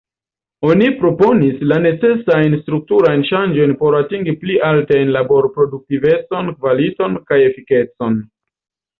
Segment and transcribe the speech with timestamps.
[0.67, 8.17] Oni proponis la necesajn strukturajn ŝanĝojn por atingi pli altajn laborproduktivecon, kvaliton kaj efikecon.